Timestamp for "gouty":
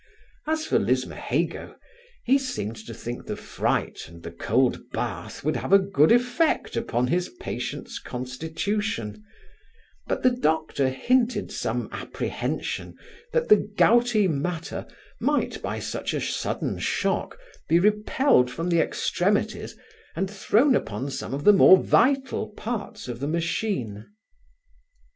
13.77-14.27